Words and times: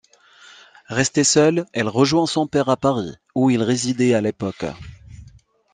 Restée 0.87 1.23
seule, 1.23 1.67
elle 1.73 1.87
rejoint 1.87 2.25
son 2.25 2.47
père 2.47 2.69
à 2.69 2.75
Paris, 2.75 3.11
où 3.35 3.51
il 3.51 3.61
résidait 3.61 4.15
à 4.15 4.21
l'époque. 4.21 4.65